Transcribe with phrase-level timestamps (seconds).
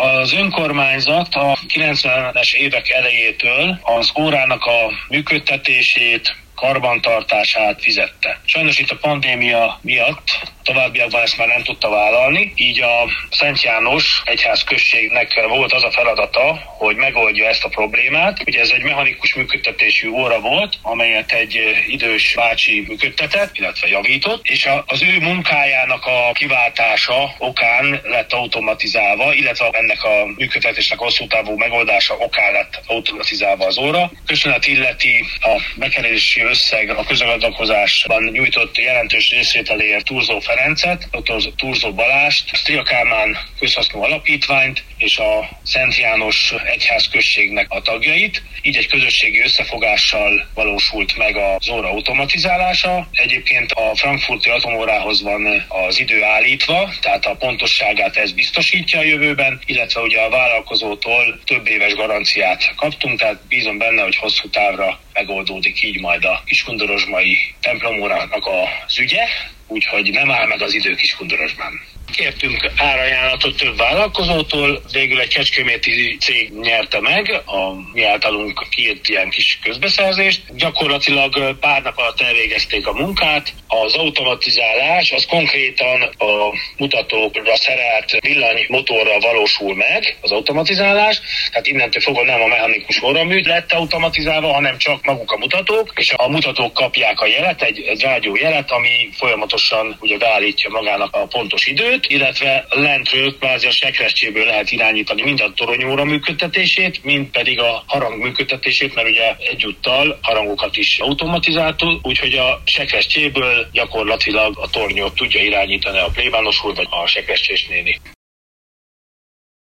[0.00, 8.40] Az önkormányzat a 90-es évek elejétől az órának a működtetését, karbantartását fizette.
[8.44, 10.40] Sajnos itt a pandémia miatt
[10.72, 15.90] továbbiakban ezt már nem tudta vállalni, így a Szent János egyház községnek volt az a
[15.90, 18.42] feladata, hogy megoldja ezt a problémát.
[18.46, 24.68] Ugye ez egy mechanikus működtetésű óra volt, amelyet egy idős bácsi működtetett, illetve javított, és
[24.86, 32.14] az ő munkájának a kiváltása okán lett automatizálva, illetve ennek a működtetésnek hosszú távú megoldása
[32.14, 34.10] okán lett automatizálva az óra.
[34.26, 41.54] Köszönet illeti a bekerési összeg a közgazdakozásban nyújtott jelentős részvételéért Turzó Ferencet, dr.
[41.56, 48.42] Turzó Balást, Stria Kálmán közhasznú alapítványt és a Szent János egyház községnek a tagjait.
[48.62, 53.08] Így egy közösségi összefogással valósult meg az óra automatizálása.
[53.12, 59.60] Egyébként a frankfurti atomórához van az idő állítva, tehát a pontosságát ez biztosítja a jövőben,
[59.66, 65.82] illetve ugye a vállalkozótól több éves garanciát kaptunk, tehát bízom benne, hogy hosszú távra megoldódik
[65.82, 69.24] így majd a kiskundorozsmai templomórának az ügye,
[69.66, 71.80] úgyhogy nem áll meg az idő Kiskundorosban.
[72.20, 79.30] Kértünk árajánlatot több vállalkozótól, végül egy kecskeméti cég nyerte meg a mi általunk kiírt ilyen
[79.30, 80.56] kis közbeszerzést.
[80.56, 83.52] Gyakorlatilag pár nap alatt elvégezték a munkát.
[83.72, 91.20] Az automatizálás az konkrétan a mutatókra szerelt villanymotorral valósul meg, az automatizálás.
[91.50, 96.12] Tehát innentől fogva nem a mechanikus óramű lett automatizálva, hanem csak maguk a mutatók, és
[96.16, 101.26] a mutatók kapják a jelet, egy, egy rádió jelet, ami folyamatosan ugye beállítja magának a
[101.26, 107.60] pontos időt, illetve lentről kvázi a sekrestjéből lehet irányítani mind a toronyóra működtetését, mind pedig
[107.60, 115.14] a harang működtetését, mert ugye egyúttal harangokat is automatizáltul, úgyhogy a sekrestjéből gyakorlatilag a tornyot
[115.14, 118.00] tudja irányítani a plébános úr vagy a sekrestés néni.